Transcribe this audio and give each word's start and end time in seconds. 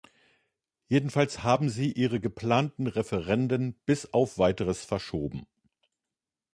Jedenfalls 0.87 1.43
haben 1.43 1.69
sie 1.69 1.91
ihre 1.91 2.19
geplanten 2.19 2.87
Referenden 2.87 3.75
bis 3.85 4.11
auf 4.15 4.39
weiteres 4.39 4.83
verschoben. 4.83 5.45